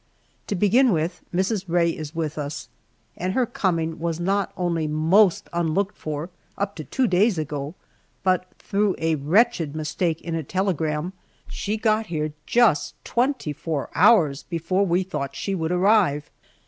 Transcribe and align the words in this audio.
To 0.47 0.55
begin 0.55 0.91
with, 0.93 1.21
Mrs. 1.31 1.65
Rae 1.67 1.91
is 1.91 2.15
with 2.15 2.35
us, 2.39 2.69
and 3.15 3.33
her 3.33 3.45
coming 3.45 3.99
was 3.99 4.19
not 4.19 4.51
only 4.57 4.87
most 4.87 5.47
unlocked 5.53 5.95
for 5.95 6.31
up 6.57 6.75
to 6.77 6.83
two 6.83 7.05
days 7.05 7.37
ago, 7.37 7.75
but 8.23 8.47
through 8.57 8.95
a 8.97 9.13
wretched 9.13 9.75
mistake 9.75 10.19
in 10.21 10.33
a 10.33 10.41
telegram 10.41 11.13
she 11.47 11.77
got 11.77 12.07
here 12.07 12.33
just 12.47 12.95
twenty 13.05 13.53
four 13.53 13.91
hours 13.93 14.41
before 14.41 14.87
we 14.87 15.03
thought 15.03 15.35
she 15.35 15.53
would 15.53 15.71
arrive. 15.71 16.31